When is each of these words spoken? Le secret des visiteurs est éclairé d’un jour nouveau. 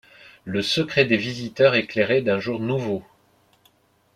Le 0.45 0.63
secret 0.63 1.05
des 1.05 1.15
visiteurs 1.15 1.75
est 1.75 1.81
éclairé 1.81 2.23
d’un 2.23 2.39
jour 2.39 2.59
nouveau. 2.59 3.03